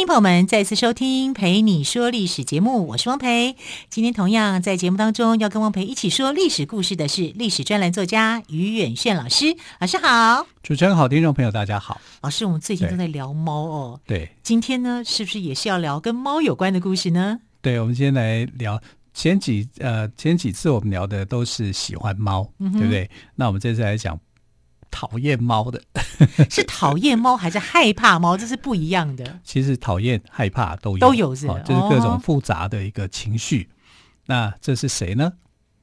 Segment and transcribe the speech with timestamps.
[0.00, 3.54] 欢迎朋友们再次收听《陪你说历史》节目，我是汪培。
[3.90, 9.54] 今天同样在节目当中要跟汪培一起说历史故事的是历史专栏作家于远炫老师。
[9.78, 12.00] 老师好，主持人好，听众朋友大家好。
[12.22, 14.00] 老师，我们最近都在聊猫哦。
[14.06, 17.38] 对，今天呢，是不是也是要聊跟猫有关的故事呢？
[17.60, 18.80] 对，我们今天来聊
[19.12, 23.10] 前几呃前几次我们聊的都是喜欢猫，嗯、对不对？
[23.34, 24.18] 那我们这次来讲。
[24.90, 25.80] 讨厌猫的
[26.50, 28.36] 是讨厌猫还是害怕猫？
[28.36, 29.40] 这是不一样的。
[29.44, 33.62] 其实讨厌、害怕都有，都有是，哦，就是各种复杂的一个情绪。
[33.62, 33.74] 哦、
[34.26, 35.32] 那这是谁呢？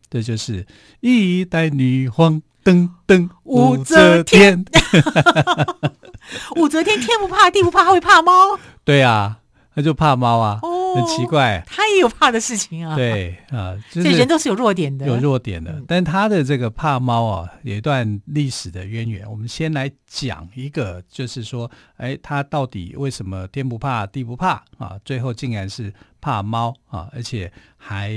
[0.10, 0.66] 这就是
[1.02, 4.64] 一代女皇，噔噔，武则天。
[6.56, 8.60] 武则天天不怕地不怕，还会怕猫？
[8.84, 9.40] 对啊，
[9.76, 10.60] 他就怕猫啊。
[10.62, 12.96] 哦很奇怪，他也有怕的事情啊。
[12.96, 15.72] 对啊，这、就是、人都是有弱点的，有弱点的。
[15.72, 19.30] 嗯、但他的这个怕猫啊，有一段历史的渊源。
[19.30, 25.00] 我们先来讲一个，就是说，哎，他到底为什么天不怕地不怕啊？
[25.04, 28.10] 最后竟然是怕猫啊，而且还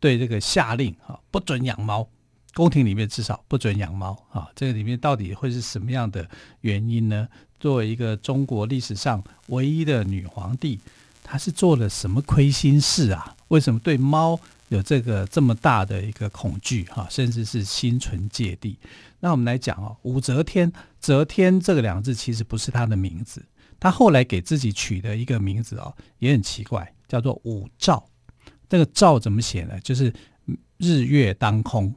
[0.00, 2.08] 对这个下令啊，不准养猫，
[2.54, 4.48] 宫廷里面至少不准养猫啊。
[4.54, 6.28] 这个里面到底会是什么样的
[6.60, 7.28] 原因呢？
[7.60, 10.80] 作为一个中国历史上唯一的女皇帝。
[11.22, 13.36] 他是做了什么亏心事啊？
[13.48, 18.78] 为什么对猫有这个这么大的一个恐惧哈，甚至是心存芥蒂？
[19.20, 23.44] 那我们来讲哦，武则天，则天这个两个字其实不是他的名字，
[23.78, 28.02] 他后来给自己取的一个名字哦，也很奇怪，叫做武曌。
[28.68, 29.78] 这个曌怎么写呢？
[29.80, 30.12] 就是
[30.78, 31.94] 日月当空。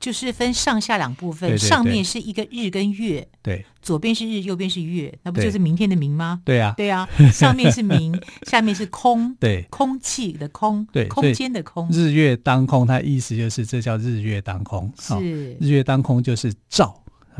[0.00, 6.40] 就是分上下两部分，对对对，上面是一个日跟月，对，左边是日，右边是月，那不就是明天的明吗？
[6.44, 15.20] 对啊，对啊， 上面是明，下面是空，对，空气的空，对，空间的空，日月当空，它意思就是这叫日月当空，是、哦、
[15.60, 16.96] 日月当空就是照。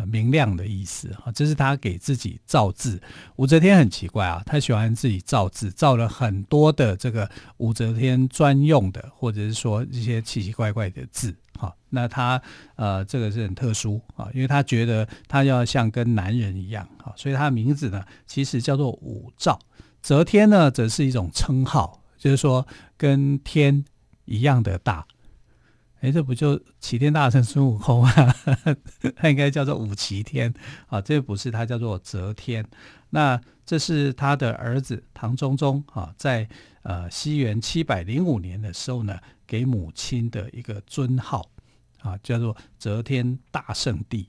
[0.07, 2.99] 明亮的意思啊，这是他给自己造字。
[3.37, 11.37] 武则天很奇怪啊，他喜欢自己造字，造了很多的这个武则天专用的，或者是说一些奇奇怪怪的字。
[11.61, 12.41] 好，那他
[12.77, 19.59] 呃，这个是很特殊啊，因为他觉得他要像跟男人一样啊，所以他的名字呢，其实叫做武曌。
[20.01, 22.67] 则天呢，则是一种称号，就是说
[22.97, 23.85] 跟天
[24.25, 25.07] 一样的大。
[26.01, 28.35] 哎，这不就齐天大圣孙悟空啊？
[29.15, 30.55] 他应该叫做武齐天
[30.87, 32.67] 啊，这不是他叫做则天。
[33.11, 36.49] 那这是他的儿子唐中宗啊，在
[36.85, 39.19] 呃西元七百零五年的时候呢，
[39.51, 41.45] 给母亲的一个尊号
[41.99, 44.29] 啊，叫做则天大圣帝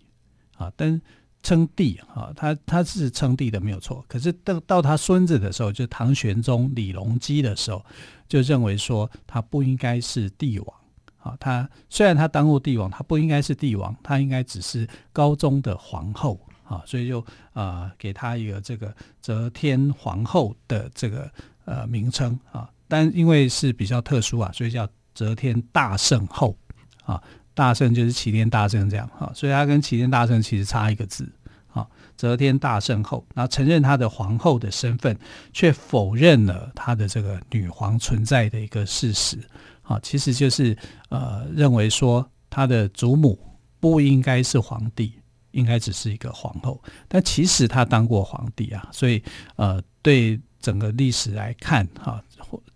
[0.57, 0.73] 啊。
[0.75, 0.99] 但
[1.43, 4.03] 称帝啊，他他是称帝的没有错。
[4.07, 7.85] 可是到到他孙子的时候，就唐玄宗李隆基的时候，
[8.27, 10.75] 就认为说他不应该是帝王。
[11.19, 21.31] 啊，他虽然他当过帝王，他不应该是帝王，他应该只是高宗的皇后啊，所以就啊、给他一个这个则天皇后的这个
[21.65, 26.57] 呃名称啊，但因为是比较特殊啊，所以叫则天大圣后
[27.03, 27.22] 啊，
[27.53, 31.31] 大圣就是齐天大圣这样啊，所以他跟齐天大圣其实差一个字
[31.73, 35.17] 啊，则天大圣后，然后承认他的皇后的身份，
[35.53, 39.38] 却否认了他的这个女皇存在的一个事实。
[39.83, 40.77] 啊，其实就是
[41.09, 43.38] 呃，认为说他的祖母
[43.79, 45.19] 不应该是皇帝，
[45.51, 46.81] 应该只是一个皇后。
[47.09, 49.21] 但其实他当过皇帝啊，所以
[49.57, 52.23] 呃，对整个历史来看，哈，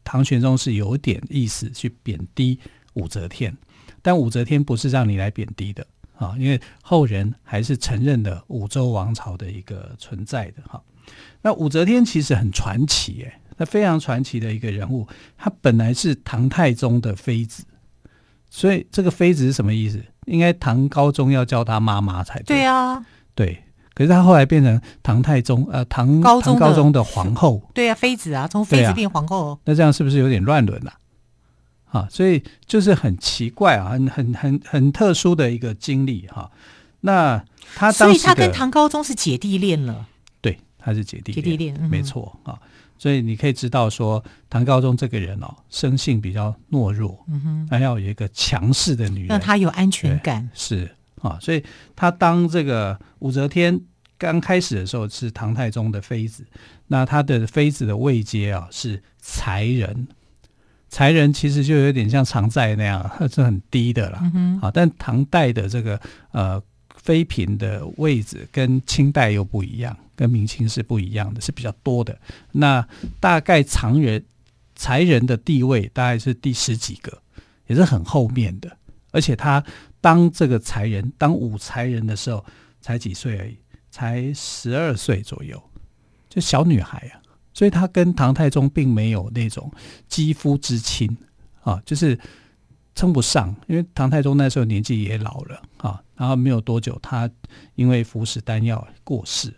[0.06, 2.58] 唐玄宗是有点意思去贬低
[2.94, 3.54] 武则天。
[4.02, 5.86] 但武则天不是让你来贬低的
[6.18, 10.82] 啊，因为后人还是承认了武周王朝的一个存在的哈。
[11.42, 13.34] 那武则天其实很传奇诶。
[13.58, 15.08] 那非常传奇的一个人物，
[15.38, 17.64] 她本来是唐太宗的妃子，
[18.50, 20.04] 所以这个妃子是什么意思？
[20.26, 22.58] 应该唐高宗要叫她妈妈才对。
[22.58, 23.64] 对啊，对。
[23.96, 27.62] 可是他后来变成唐太宗，呃，唐高宗唐高宗的皇后。
[27.74, 29.52] 对啊，妃子啊，从妃子变皇后。
[29.52, 30.94] 啊，那这样是不是有点乱伦了？
[31.92, 36.52] 啊，所以就是很奇怪啊，很很很很特殊的一个经历哈。
[37.00, 37.42] 那
[37.76, 40.06] 他当时，所以他跟唐高宗是姐弟恋了。
[40.42, 42.60] 对，他是姐弟恋，姐弟恋，嗯、没错啊。
[42.98, 50.50] 所以你可以知道说，唐高宗这个人哦，生性比较懦弱，嗯哼，还要有一个强势的女人，让他有安全感。
[50.54, 50.90] 是
[51.26, 51.64] 啊，所以
[51.96, 53.80] 他当这个武则天
[54.18, 56.46] 刚开始的时候是唐太宗的妃子，
[56.88, 60.08] 那他的妃子的位阶啊是才人，
[60.88, 64.20] 才人其实就有点像常在那样， 是很低的了。
[64.34, 66.00] 嗯、啊，但唐代的这个
[66.32, 66.62] 呃
[66.96, 72.18] 妃嫔的位置跟清代又不一样，跟明清是不一样的，是比较多的。
[72.54, 72.88] 那
[73.20, 74.24] 大概常人
[74.76, 77.22] 才人的地位大概是第十几个，
[77.68, 78.78] 也是很后面的。
[79.12, 79.64] 而且他
[80.06, 82.46] 当这个才人，当武才人的时候，
[82.80, 83.58] 才几岁而已，
[83.90, 85.60] 才十二岁左右，
[86.30, 87.18] 就小女孩啊。
[87.56, 89.72] 所以他跟唐太宗并没有那种
[90.08, 91.18] 肌肤之亲
[91.64, 92.20] 啊，就是
[92.94, 97.28] 称不上，因为唐太宗那时候年纪也老了啊，然后没有多久，他
[97.74, 99.52] 因为服食丹药过世。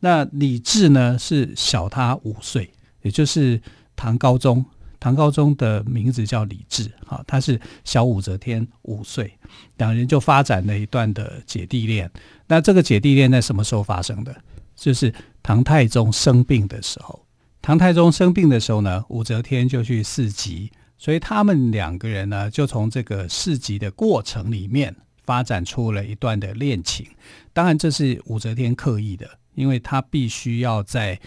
[0.00, 2.68] 那李治呢是小他五岁，
[3.02, 3.62] 也就是
[3.94, 4.64] 唐高宗。
[4.98, 9.32] 唐高宗的名字叫李治，哈，他是小武则天五岁，
[9.76, 12.10] 两人就发展了一段的姐弟恋。
[12.46, 14.34] 那这个姐弟恋在什么时候发生的？
[14.74, 15.12] 就是
[15.42, 17.24] 唐太宗生病的时候。
[17.62, 24.94] 唐太宗生病的时候呢，武则天就去侍疾，所以他们两个人呢，就从这个侍疾的过程里面
[25.24, 27.06] 发展出了一段的恋情。
[27.52, 31.18] 当然，这是武则天刻意的，因为她必须要在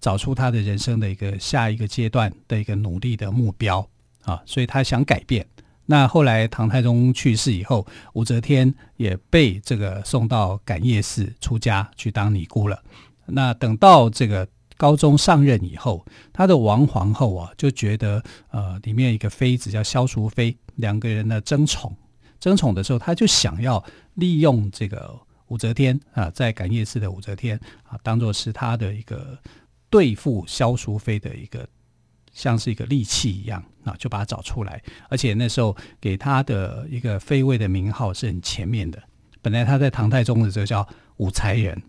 [0.00, 3.86] 找出他的人生的一个下一个阶段的一个努力的目标
[4.22, 5.46] 啊，所以他想改变。
[5.86, 12.82] 那后来唐太宗去世以后，武则天也被这个送到感业寺出家去当尼姑了。
[13.26, 14.48] 那等到这个。
[14.80, 18.22] 高宗上任以后，他的王皇后啊就觉得，
[18.52, 21.92] 呃，里面一个妃子叫萧淑妃，两个人呢争宠，
[22.38, 23.84] 争宠的时候，他就想要
[24.14, 25.12] 利用这个
[25.48, 29.36] 武则天啊，在感业寺的武则天啊，当做是他的一个
[29.90, 31.66] 对付萧淑妃的一个
[32.32, 39.02] 像是一个利器一样啊，就把它找出来，而且那时候给他的一个妃位的名号是很前面的，
[39.40, 40.86] 本来他在唐太宗的时候叫
[41.16, 41.82] 武才人，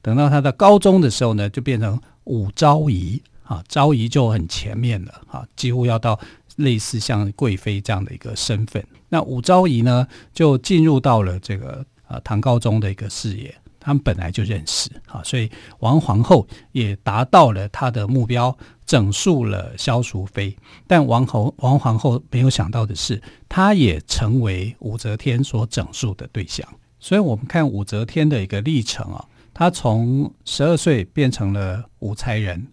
[0.00, 2.00] 等到他的高宗的时候呢，就变成。
[2.26, 6.16] 武昭仪啊，昭仪就很前面了啊，几乎要到
[6.54, 8.80] 类似像贵妃这样的一个身份。
[9.08, 13.52] 那武昭仪呢，就进入到了这个呃唐高宗的一个视野，
[13.84, 15.50] 他们本来就认识啊，所以
[15.80, 18.56] 王皇后也达到了她的目标，
[18.86, 20.56] 整肃了萧淑妃。
[20.86, 26.64] 但王后王皇后没有想到的是，她也成为武则天所整肃的对象。
[27.00, 29.24] 所以我们看武则天的一个历程啊。
[29.52, 32.68] 她从十二岁变成了武才人，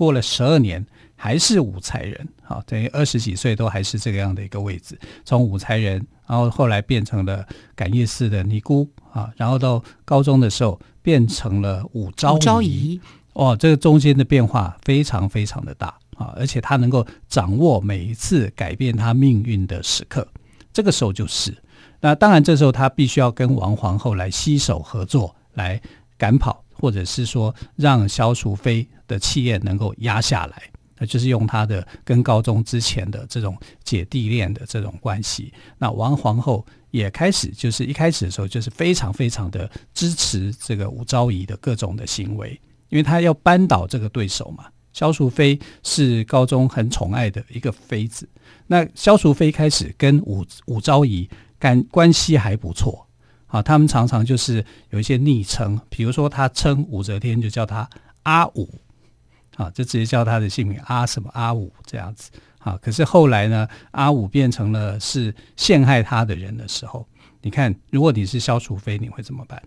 [0.00, 0.82] 过了十二年
[1.14, 4.98] 还是武才人，好，等于二十几岁都还是这个样的一个位置。
[5.26, 12.36] 从武才人，然后后来变成了感业寺的尼姑啊，然后到高中的时候变成了武昭仪。
[12.36, 13.00] 武昭仪，
[13.34, 20.26] 哦，这个中间的变化非常非常的大啊，而且他能够掌握每一次改变他命运的时刻。
[20.72, 21.54] 这个时候就是，
[22.00, 25.78] 那当然这时候他必须要跟王皇后来携手合作来。
[26.20, 30.62] 赶跑，或者是说让萧淑妃的气焰能够压下来，
[30.98, 35.52] 那就是用他的跟高宗之前的这种姐弟恋的这种关系。
[35.78, 44.66] 那王皇后也开始，就是一开始的时候就是非常非常的支持这个武昭仪的各种的行为，因为他要扳倒这个对手嘛。
[44.92, 48.28] 萧淑妃是高宗很宠爱的一个妃子，
[48.66, 53.06] 那萧淑妃开始跟武武昭仪干关系还不错。
[53.50, 57.88] 啊，他们常常就是有一些昵称，比如说他称武则天就叫他
[58.22, 58.80] 阿武，
[59.56, 62.30] 啊，就直接叫他的姓名阿什么阿武这样子。
[62.60, 67.08] 啊，可是后来呢，阿武变成了是陷害他的人的时候，
[67.40, 69.62] 你看，如果你是萧淑妃，你会怎么办？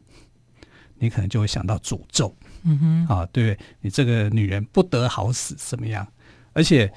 [0.99, 6.07] 你可能就会想到诅咒，嗯哼，啊，对，你这个女人不得好死，怎么样？
[6.53, 6.93] 而且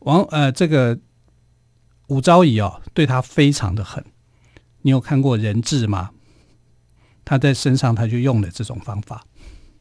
[0.00, 0.96] 王呃，这个
[2.08, 4.04] 武昭仪哦，对他非常的狠。
[4.82, 6.10] 你有看过人质吗？
[7.28, 9.22] 他在身上，他就用了这种方法。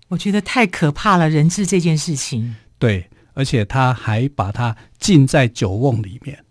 [0.09, 2.57] 我觉得太可怕了，人质这件事情。
[2.77, 6.43] 对，而且他还把他浸在酒瓮里面，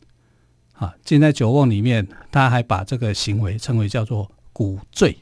[0.72, 5.18] 啊，浸在酒瓮里面，他还把这个行为称为叫做“骨醉”，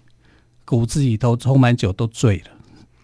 [0.65, 2.53] 骨子里头充满酒，都醉了，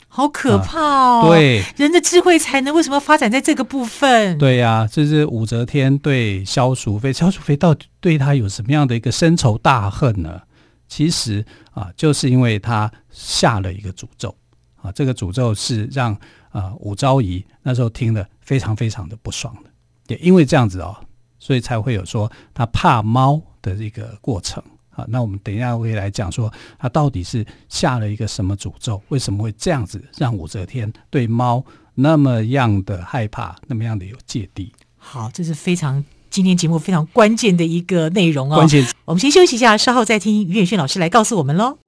[0.07, 1.23] 好可怕哦！
[1.25, 4.39] 啊、对，人的智慧才能为什么发展在这个部分？
[4.39, 10.43] 对呀、啊，这是武则天对萧淑妃，萧淑妃到底对她有什么样的一个深仇大恨呢？
[10.91, 14.37] 其实啊，就是因为他下了一个诅咒
[14.75, 16.15] 啊，这个诅咒是让
[16.51, 19.71] 啊武昭仪那时候听了非常非常的不爽的，
[20.09, 20.95] 也因为这样子哦，
[21.39, 25.07] 所以才会有说他怕猫的一个过程啊。
[25.09, 34.73] 那我们等一下会来讲说他到底是下了一个什么诅咒，为什么会这样子让武则天对猫那么样的害怕，那么样的有芥蒂。
[34.99, 36.05] 好，这是非常。
[36.31, 41.79] 今天节目非常关键的一个内容哦，关键，我们先休息一下，稍后再听于远炫老师来告诉我们喽。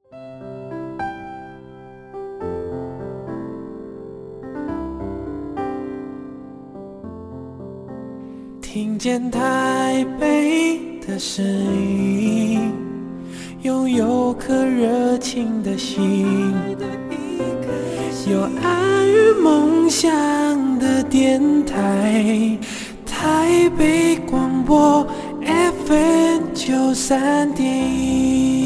[8.60, 12.72] 听见台北的声音，
[13.62, 16.52] 拥有颗热情的心，
[18.28, 20.08] 有爱与梦想
[20.78, 22.58] 的电台，
[23.22, 25.06] 台北广播
[25.86, 28.61] FM 九三点一。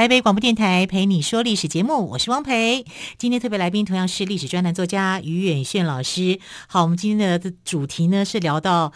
[0.00, 2.86] 台北广播电台陪你说历史节目，我是汪培。
[3.18, 6.40] 今天特别来宾同样是历史专栏作家于远炫老师。
[6.68, 8.94] 好，我们今天的主题呢是聊到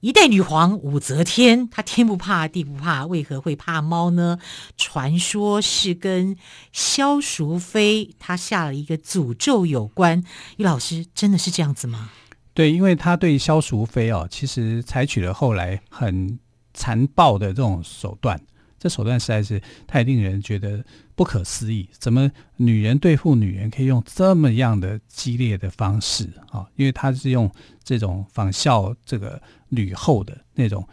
[0.00, 4.38] 一代女皇武则天，她天不怕地不怕，为何会怕猫呢？
[4.76, 6.36] 传说是跟
[6.70, 10.22] 萧淑妃她下了一个诅咒有关。
[10.58, 12.10] 于老师，真的是这样子吗？
[12.52, 16.38] 对，因为他对萧淑妃哦，其实采取了后来很
[16.74, 18.38] 残暴的这种手段。
[18.82, 20.84] 这手段实在是太令人觉得
[21.14, 26.66] 不可思议，怎么女人对付女人可以用这么样的激烈的方式啊？
[26.74, 27.48] 因为他是用
[27.84, 30.84] 这种仿效这个吕后的那种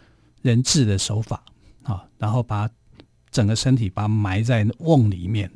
[0.44, 1.44] 人质的手法
[1.82, 2.70] 啊，然后把
[3.32, 5.52] 整个身体把埋在瓮里面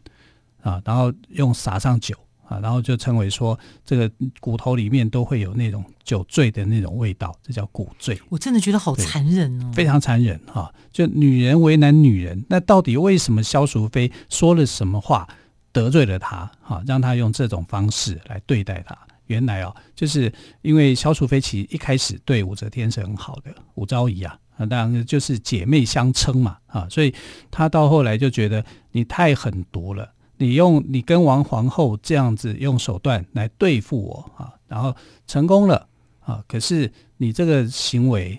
[0.64, 2.18] 啊，然后用撒上酒。
[2.54, 8.20] 啊，然后就称为说，这个骨头里面都会有那种酒醉的那种味道，这叫骨醉。
[8.30, 10.72] 我真的觉得好残忍哦，非常残忍哈！
[10.92, 15.28] 就女人为难女人，那到底为什么萧淑妃说了什么话
[15.72, 16.50] 得罪了她？
[16.62, 18.96] 哈，让她用这种方式来对待她？
[19.28, 20.32] 原来哦，就是
[20.62, 27.14] 因为萧淑妃其实一开始对武则天是很好的，武昭仪啊，啊，当然就是姐妹相称嘛，啊，所以
[27.50, 30.12] 她到后来就觉得你太狠毒了。
[30.44, 34.94] 你用你跟王皇后这样子用手段来对付我啊，然后
[35.26, 35.88] 成功了
[36.20, 36.44] 啊！
[36.50, 38.38] 可是你这个行为，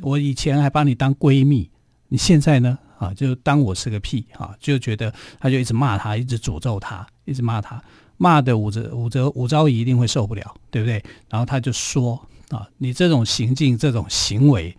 [0.00, 1.68] 我以前还把你当闺蜜，
[2.06, 4.54] 你现在呢啊，就当我是个屁啊！
[4.60, 7.82] 就觉得他就一直骂他，一直诅咒他，一直骂他，
[8.16, 11.02] 骂的武则武则武昭仪一定会受不了，对不对？
[11.28, 12.14] 然后他就说
[12.50, 14.76] 啊，你这种行径，这种行为，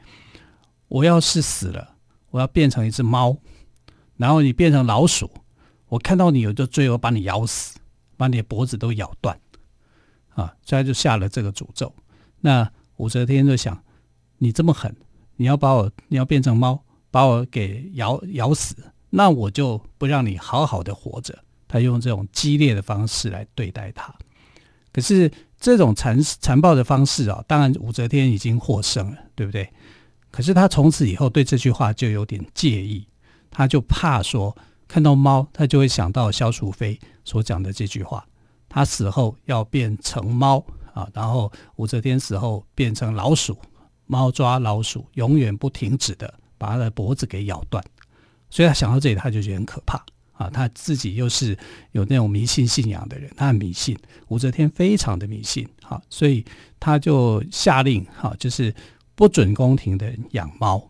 [0.87, 1.95] 我要是死了，
[2.29, 3.35] 我要变成一只猫，
[4.15, 5.29] 然后你变成老鼠。
[5.91, 7.77] 我看到你有就追我，把你咬死，
[8.15, 9.37] 把你的脖子都咬断，
[10.29, 10.55] 啊！
[10.63, 11.93] 所以他就下了这个诅咒。
[12.39, 13.83] 那武则天就想，
[14.37, 14.95] 你这么狠，
[15.35, 16.81] 你要把我，你要变成猫，
[17.11, 18.73] 把我给咬咬死，
[19.09, 21.37] 那我就不让你好好的活着。
[21.67, 24.15] 他用这种激烈的方式来对待他。
[24.93, 25.29] 可是
[25.59, 29.69] 这种残残暴的方式啊，当然武则天已经获胜了，对不对？
[30.31, 33.05] 可是他从此以后对这句话就有点介意，
[33.49, 34.55] 他就怕说。
[34.91, 38.27] 看到猫，他就会想到萧淑妃所讲的这句话：
[38.67, 40.61] 他死后要变成猫
[40.93, 43.57] 啊，然后武则天死后变成老鼠，
[44.05, 47.81] 猫抓老鼠，永远不停止的把他的脖子给咬断。
[48.49, 50.49] 所以他想到这里，他就觉得很可怕啊。
[50.49, 51.57] 他自己又是
[51.93, 56.43] 有那种迷信信仰的人，他很迷信，武则天非常的迷信，哈，所以
[56.81, 58.75] 他就下令哈，就是
[59.15, 60.85] 不准宫廷的人养猫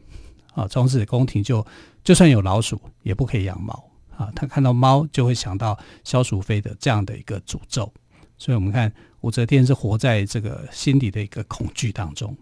[0.56, 1.64] 啊，从此宫廷就
[2.04, 3.91] 就算有老鼠也不可以养猫。
[4.18, 7.92] 啊，他看到猫就会想到萧淑妃的这样的一个诅咒，
[8.38, 8.92] 所以我们看
[9.22, 12.36] 武则天是活在这个心底的一个恐惧当中，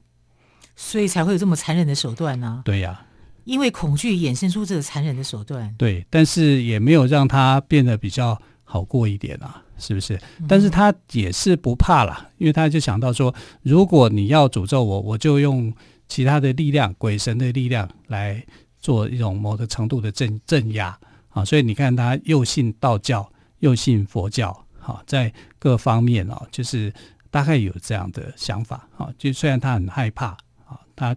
[0.76, 2.62] 所以才会有这么残忍的手段呢？
[2.66, 3.06] 对呀，
[3.44, 5.74] 因为恐惧衍生出这个残忍的手段。
[5.78, 10.20] 对，但是也没有让他变得比较好过一点啊，是不是？
[10.48, 15.74] 但是他也是不怕啦，因为他就想到说，如果你要诅咒我，我就用
[16.08, 18.46] 其他的力量，鬼神的力量来
[18.80, 20.98] 做一种某个程度的镇镇压。
[21.30, 26.94] 啊，所以你看，他又信道教，又信佛教，哈，在各方面啊，就是
[27.30, 30.28] 大概有这样的想法，哈，就虽然他很害怕，
[30.66, 31.16] 啊，他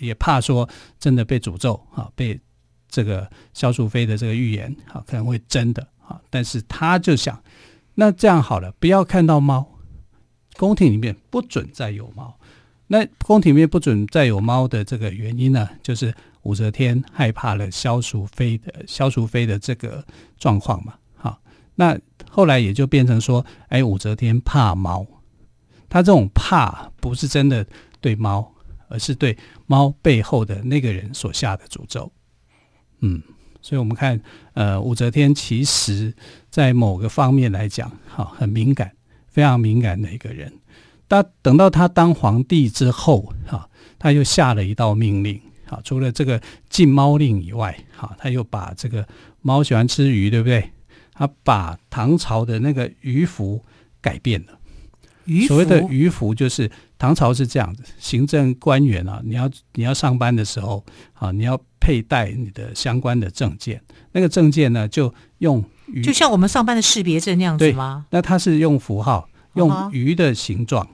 [0.00, 0.68] 也怕说
[0.98, 2.40] 真的被诅咒，哈，被
[2.88, 7.42] 这个萧淑妃的这个预言，哈，可能会真的，哈，但是他就想，
[7.94, 9.78] 那这样好了，不要看到猫，
[10.56, 12.38] 宫廷里面不准再有猫，
[12.92, 16.14] 那宫廷里面不准再有猫的这个原因呢，就是。
[16.42, 20.04] 武则天害怕了萧淑妃的萧淑妃的这个
[20.40, 21.40] 状况嘛，好，
[21.76, 21.96] 那
[22.28, 25.06] 后来也就变成说，哎，武则天怕猫，
[25.88, 27.64] 她这种怕不是真的
[28.00, 28.52] 对猫，
[28.88, 32.10] 而是对猫背后的那个人所下的诅咒。
[33.02, 33.22] 嗯，
[33.60, 34.20] 所以我们看，
[34.54, 36.12] 呃，武则天其实
[36.50, 38.90] 在某个方面来讲，哈，很敏感，
[39.28, 40.52] 非常敏感的一个人。
[41.12, 45.38] 但等到他当皇帝之后，哈，他又下了一道命令。
[45.68, 46.40] 啊，除了这个
[46.70, 49.06] 禁猫令以外，哈，他又把这个
[49.42, 50.70] 猫喜欢吃鱼，对不对？
[51.12, 53.62] 他把唐朝的那个鱼符
[54.00, 54.58] 改变了。
[55.26, 68.06] 鱼所谓的鱼符就是唐朝是这样子，行政官员啊，你要你要上班的时候啊，你要佩戴你的相关的证件，那个证件呢就用鱼，就像我们上班的识别证那样子吗？
[68.08, 70.88] 那它是用符号，用鱼的形状、uh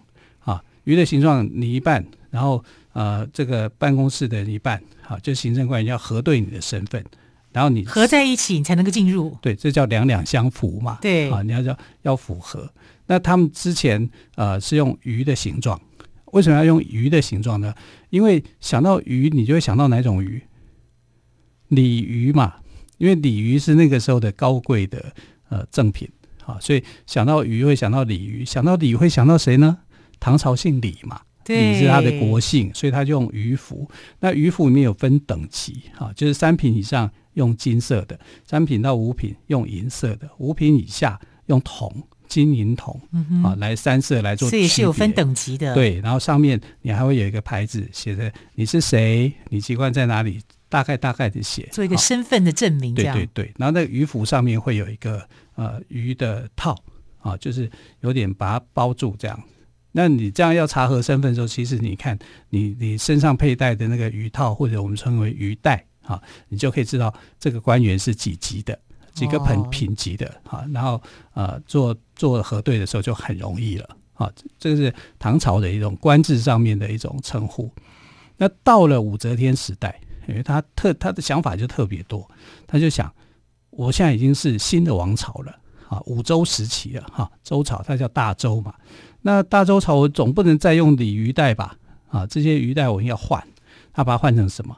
[0.89, 2.65] 鱼的形状你一半，然后
[2.95, 7.05] 呃这个办公室的人一半，好、啊，就行政官员要核对你的身份。
[7.53, 9.37] 然后你合在一起，你才能够进入。
[9.43, 10.99] 对，这叫两两相符嘛。
[11.03, 12.73] 对啊，你要要要符合。
[13.07, 15.79] 那他们之前呃是用鱼的形状，
[16.33, 17.75] 为什么要用鱼的形状呢？
[18.09, 20.43] 因为想到鱼，你就会想到哪种鱼？
[21.69, 22.55] 鲤鱼嘛，
[22.97, 25.13] 因为鲤鱼是那个时候的高贵的
[25.51, 26.09] 呃赠品
[26.47, 29.79] 啊，所以想到鱼会想到鲤鱼，想到鲤会想到谁呢？
[30.19, 31.21] 唐朝姓李嘛。
[31.47, 33.91] 李是他的国姓，所以他就用鱼符。
[34.21, 41.91] 那鱼符里面有分等级啊，就是三品以上用金色的，三品到五品用银色的，五品以下用铜、
[42.27, 43.01] 金银铜
[43.43, 44.51] 啊来三色来做。
[44.51, 45.73] 这也是有分等级的。
[45.75, 52.95] 对，然后上面你还会有一个牌子写着你是谁，你籍贯在哪里，大概大概的写，做一个身份的证明。
[52.95, 56.77] 对对对，然后那个鱼符上面会有一个呃鱼的套
[57.21, 57.71] 啊，就是
[58.01, 59.43] 有点把它包住这样。
[59.99, 62.17] 那你这样要查核身份的时候，其实你看
[62.51, 68.79] 你你身上佩戴的那个鱼套，或者我们称为鱼带啊，你就可以知道这个官员是几级的，
[69.13, 70.65] 几个品品级的啊。
[70.73, 71.03] 然后
[71.35, 74.31] 呃做做核对的时候就很容易了啊。
[74.57, 77.69] 这个是唐朝的一种官制上面的一种称呼。
[78.37, 82.31] 那到了武则天时代，因为他特他的想法就特别多，
[82.69, 83.13] 他就想，
[83.71, 88.73] 我现在已经是新的王朝了啊，武周时期了哈，周朝它叫大周嘛。
[89.23, 91.77] 那大周朝我总不能再用鲤鱼带吧？
[92.09, 93.47] 啊，这些鱼带我要换，
[93.93, 94.77] 他把它换成什么？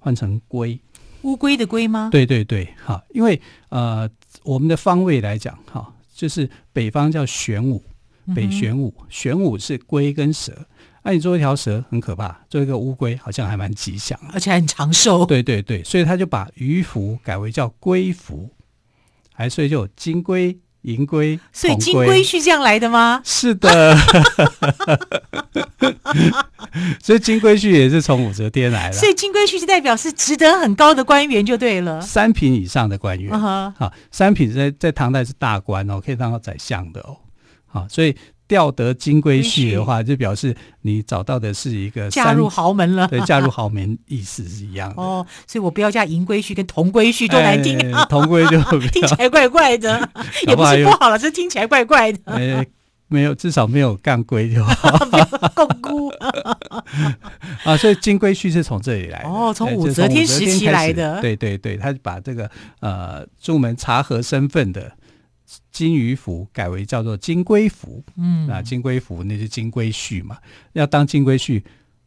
[0.00, 0.78] 换成龟，
[1.22, 2.08] 乌龟的龟吗？
[2.10, 4.10] 对对对，哈，因为呃，
[4.42, 7.80] 我们的方位来讲，哈，就是北方叫玄武，
[8.34, 10.52] 北玄武，嗯、玄武是龟跟蛇。
[11.04, 15.24] 那、啊、你做一条蛇很可怕，做一个乌龟好像还蛮吉祥，而且还很长寿。
[15.26, 18.50] 对对对，所以他就把鱼符改为叫龟符，
[19.32, 20.58] 还所以就有金龟。
[20.82, 23.20] 银龟，所以金龟婿这样来的吗？
[23.24, 23.96] 是的，
[27.02, 28.96] 所以金龟婿也是从武则天来的。
[28.96, 33.38] 所以金龟婿就代表是值得很高的官员就对了，三品以上的官员。
[33.38, 37.16] 好、uh -huh.，三品在在唐代是大官哦，可以当到宰相的哦。
[37.66, 38.16] 好，所以。
[38.52, 43.08] 调得金龟婿的话，就表示你找到的是一个嫁入豪门了。
[43.08, 44.96] 对，嫁入豪门意思是一样的。
[45.00, 48.04] 哦，所以我不要嫁银龟婿跟铜龟婿，多难听啊！
[48.04, 48.60] 铜、哎、龟就
[48.92, 50.06] 听起来怪怪的，
[50.46, 52.18] 也不是不好了，是听起来怪怪的。
[52.26, 52.66] 哎，
[53.08, 54.98] 没有，至少没有干龟就好。
[55.54, 55.90] 杠龟
[57.64, 59.30] 啊，所以金龟婿是从这里来的。
[59.30, 61.22] 哦，从武则天时期来的。
[61.22, 64.92] 对对对，他把这个呃，朱门查核身份的。
[65.70, 70.38] 金鱼符改为叫做金龟符，嗯，啊金龟符那是金龟婿嘛？
[70.72, 71.62] 要当金龟婿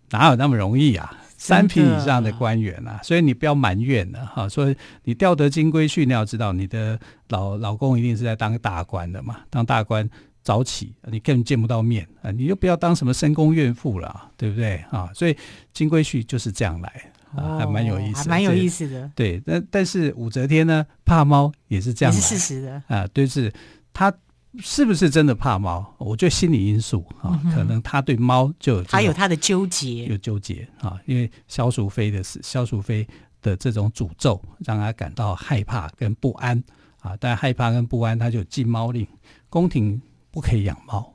[0.10, 1.14] 哪有那么容易啊？
[1.38, 4.48] 三品以上的官员啊，所以你不要埋怨了哈。
[4.48, 6.98] 所以你调得金龟婿，你要知道你的
[7.30, 10.10] 老老公一定是在当大官的嘛，当大官
[10.42, 15.10] 早起你根本见不到面啊，你就不要当什么深宫怨妇了，对不对啊？
[15.14, 15.36] 所以
[15.74, 17.12] 金龟婿就是这样来。
[17.36, 19.12] 啊，还蛮有意思，蛮有意思的。
[19.16, 23.08] 对，但但是武则天呢，怕猫也是这样，是事实的啊。
[23.14, 23.52] 对，是
[23.94, 24.14] 他
[24.60, 25.94] 是不是真的怕猫？
[25.98, 31.00] 我觉得心理因素啊，可能他对猫就有还有他的纠结，有纠结啊。
[31.06, 33.08] 因为萧淑妃的事，萧淑妃
[33.42, 36.64] 的这种诅咒，让他感到害怕跟不安
[37.02, 37.16] 啊。
[37.20, 39.06] 但害怕跟不安，他就禁猫令，
[39.50, 41.14] 宫廷不可以养猫。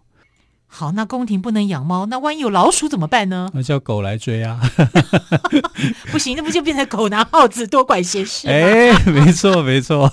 [0.72, 3.50] 好，那宫廷不能养猫，那万一有老鼠怎么办呢？
[3.52, 4.61] 那叫狗来追啊！
[6.12, 8.48] 不行，那不就变成狗拿耗子，多管闲事？
[8.48, 10.11] 哎，没错，没错。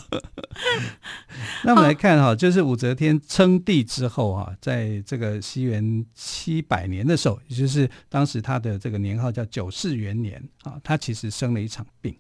[1.64, 12.14] 那我们来看哈，就是武则天称帝之后啊，在这个西元七百年的时候，也就是当时他的这个年号叫九世元年啊，他其实生了一场病。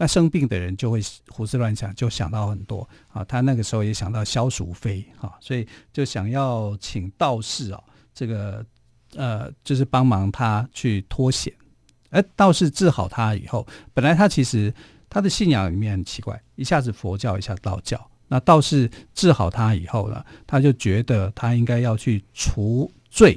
[0.00, 3.24] 那生病的人就会胡思乱想，就想到很多啊。
[3.24, 7.82] 他那个时候也想到萧淑妃啊，所以就想要请道士啊，
[8.14, 8.64] 这个
[9.16, 11.52] 呃，就是帮忙他去脱险。
[12.10, 14.72] 而道士治好他以后，本来他其实
[15.10, 18.10] 他的信仰里面很奇怪，一下子佛教，一下道教。
[18.28, 23.36] 那道士治好他以后呢，他就觉得他应该要去除罪，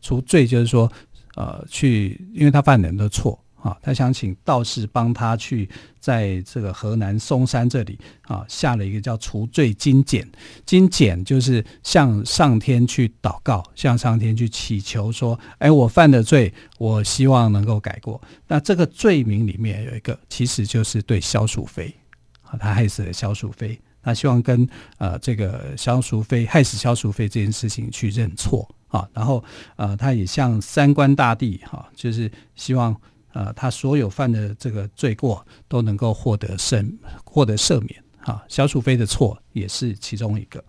[0.00, 0.90] 除罪就是说，
[1.34, 3.38] 呃，去，因为他犯了很多错。
[3.68, 5.68] 啊，他想请道士帮他去
[6.00, 10.26] 在这个河南嵩山这里啊，下了一个叫除罪金简。
[10.64, 21.94] 金简就是向上天去祷告，向上天去祈求说：“哎，我犯的罪，我希望能够改过。”那这个罪名里面有一个，其实就是对萧淑妃
[22.42, 29.44] 啊，他害死了萧淑妃他希望跟呃这个萧淑妃害死萧淑妃这件事情去认错啊，然后
[29.76, 32.98] 呃他也向三官大帝哈、就是希望
[33.38, 36.84] 呃他所有犯的这个罪过都能够获得赦
[37.24, 40.62] 获得赦免啊，萧淑妃的错也是其中一个。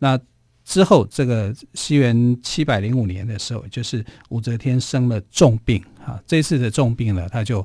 [0.00, 0.18] 那
[0.64, 7.64] 之后这个西元七百零五年的时候，就是武则天生了重病啊，这次的重病呢，他就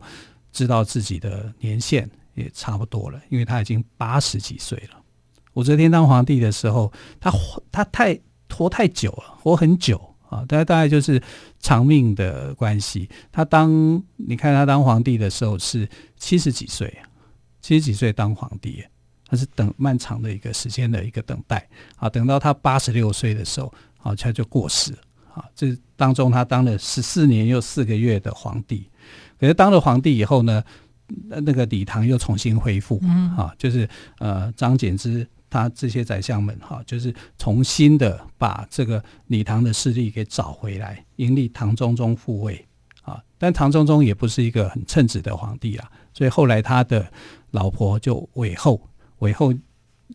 [0.52, 5.02] 知道自己的年限也差不多了，因为他已经八十几岁了。
[5.54, 7.32] 武则天当皇帝的时候，他
[7.72, 11.22] 他太活太久了，活很久啊，大概大概就是
[11.60, 13.08] 长命的关系。
[13.32, 16.92] 他当你看他当皇帝的时候是七十几岁，
[17.62, 18.84] 七十几岁当皇帝，
[19.28, 21.68] 他是等漫长的一个时间的一个等待
[21.98, 24.92] 啊，等到他八十六岁的时候啊，他就过世
[25.34, 25.46] 啊。
[25.54, 28.90] 这当中他当了十四年又四个月的皇帝，
[29.40, 30.64] 可是当了皇帝以后呢，
[31.28, 33.00] 那个礼堂又重新恢复
[33.38, 35.28] 啊，就是呃张柬之。
[35.54, 42.66] 他这些宰相们哈，就是重新的把这个李唐的势力给找回来，迎立唐中宗复位
[43.04, 43.22] 啊。
[43.38, 47.06] 但唐中宗也不是一个很称职的皇帝啊，所以后来他的
[47.52, 48.82] 老婆就韦后，
[49.20, 49.54] 韦后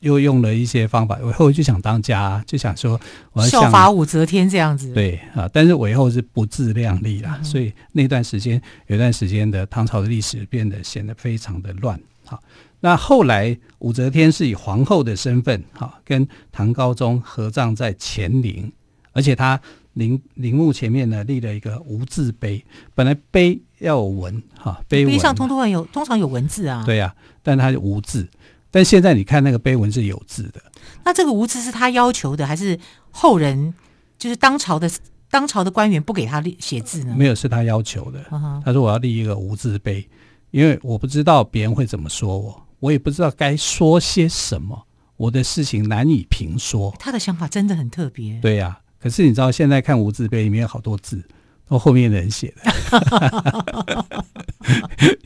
[0.01, 3.01] 又用了一些方法，韦后就想当家，就想说
[3.33, 4.93] 我要效法武则天这样子。
[4.93, 12.01] 对啊，但是韦后是不自量力啦，所以那段时间有段时间的唐朝的历史变得显得非常的乱。
[12.29, 12.43] 好。
[12.81, 18.71] 那后来，武则天是以皇后的身份，哈，跟唐高宗合葬在乾陵，
[19.13, 19.61] 而且他
[19.95, 22.65] 陵陵墓前面呢立了一个无字碑。
[22.95, 26.85] 本来碑要有文，哈，碑文上通通有，通常有文字啊。
[26.85, 28.29] 对呀、啊，但它是无字。
[28.71, 30.61] 但现在你看那个碑文是有字的。
[31.03, 32.79] 那这个无字是他要求的，还是
[33.11, 33.73] 后人
[34.19, 34.89] 就是当朝的
[35.31, 37.15] 当朝的官员不给他写字呢？
[37.17, 38.23] 没有，是他要求的。
[38.65, 40.07] 他说我要立一个无字碑，
[40.51, 42.63] 因为我不知道别人会怎么说我。
[42.81, 46.95] 我也不知道该说些什么，我的事情难以评说。
[47.01, 48.39] 他的想法真的很特别。
[48.41, 51.21] 对呀、啊，可是你知道现在看无字碑里面有好多字，
[51.69, 52.63] 都后面的人写的。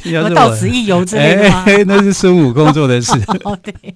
[0.11, 1.64] 要是到此一游之类的吗？
[1.66, 3.12] 哎，那是孙悟空做的事。
[3.44, 3.94] 哦，对。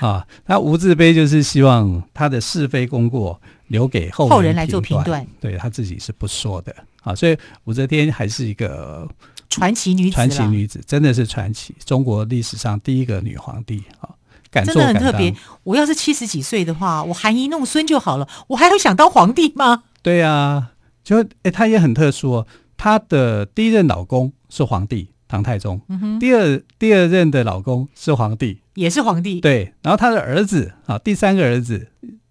[0.00, 5.24] 啊，那无字碑就是希望他的是非功过留给后人后人来做评断。
[5.40, 6.74] 对，他自己是不说的。
[7.02, 9.08] 啊，所以武则天还是一个。
[9.48, 14.10] 传奇女子，传奇女子真的是传奇，中国历史上第一个女皇帝啊，
[14.50, 14.94] 敢做敢当。
[14.94, 15.34] 真的很特别。
[15.62, 19.84] 我要是七十几岁的话，我含饴弄孙就好了，我还会想当皇帝吗？
[20.02, 22.46] 对啊，就哎，她也很特殊哦。
[22.76, 29.40] 她的第一任老公是皇帝唐太宗，嗯哼，第二第二任的老公是皇帝，也是皇帝。
[29.40, 31.88] 对，然后她的儿子啊，第三个儿子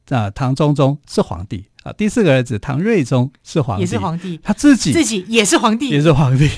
[0.10, 1.66] 啊，唐中宗是皇帝。
[1.86, 6.50] 啊，第四个儿子唐睿宗是皇帝，也是皇帝，他自己自己也是皇帝，也是皇帝，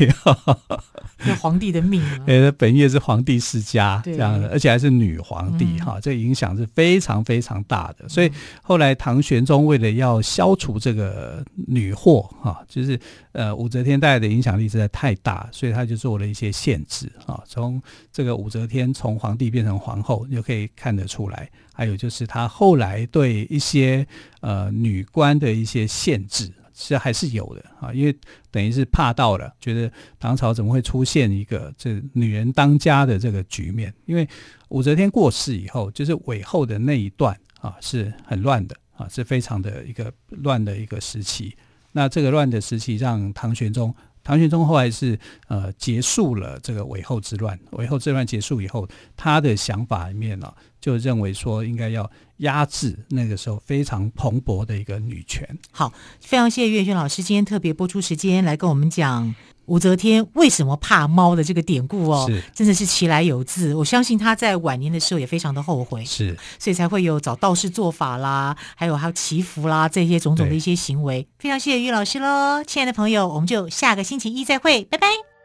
[1.28, 2.20] 有皇帝的命啊！
[2.28, 8.08] 呃，本月是皇帝世家这样的，而且还是女皇帝哈，这影响是非常非常大的。
[8.08, 8.32] 所以
[8.64, 12.98] 后来唐玄宗为了要消除这个女祸哈，就是
[13.34, 17.44] 呃武则天带来的影响力实在太大，所以他就做了一些限制啊。
[17.46, 17.82] 从
[18.14, 21.50] 这个武则天从皇帝变成皇后，你就可以看得出来。
[21.78, 24.04] 还有就是他后来对一些
[24.42, 28.18] 呃女官的一些限制，其实还是有的啊，因为
[28.50, 33.94] 等于是怕到了，觉得唐朝怎么会出现一个这女人当家的这个局面？
[34.08, 34.28] 因为
[34.70, 41.56] 武则天过世以后，就是韦后的那一段啊是很乱的啊，是非常的一个乱的一个时期。
[41.92, 43.94] 那这个乱的时期让唐玄宗。
[44.28, 48.86] 唐玄宗后来是呃结束了这个韦后之乱，韦后之乱结束以后，
[49.16, 55.48] 他的想法里面呢、就认为说应该要压制那个时候非常蓬勃的一个女权。
[55.72, 59.34] 好，非常谢谢岳轩老师今天特别播出时间来跟我们讲。
[59.68, 63.74] 武则天为什么怕猫的这个典故哦，真的是其来有自。
[63.76, 71.28] 我相信她在晚年的时候也非常的后悔，是，所以才会有找道士做法啦，还有还有祈福啦这些种种的一些行为。
[71.40, 75.37] 非常谢谢于老师喽，亲爱的朋友，我们就下个星期一再会，拜拜。